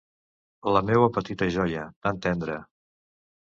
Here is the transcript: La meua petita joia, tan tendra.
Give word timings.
La 0.77 0.81
meua 0.87 1.11
petita 1.19 1.49
joia, 1.59 1.87
tan 2.09 2.21
tendra. 2.27 2.61